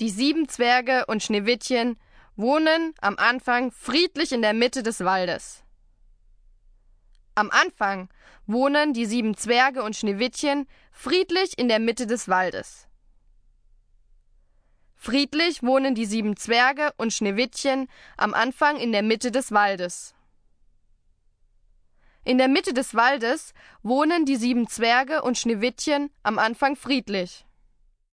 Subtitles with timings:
[0.00, 1.96] Die sieben Zwerge und Schneewittchen
[2.36, 5.62] wohnen am Anfang friedlich in der Mitte des Waldes.
[7.36, 8.08] Am Anfang
[8.46, 12.88] wohnen die sieben Zwerge und Schneewittchen friedlich in der Mitte des Waldes.
[14.96, 20.14] Friedlich wohnen die sieben Zwerge und Schneewittchen am Anfang in der Mitte des Waldes.
[22.24, 23.52] In der Mitte des Waldes
[23.82, 27.44] wohnen die sieben Zwerge und Schneewittchen am Anfang friedlich.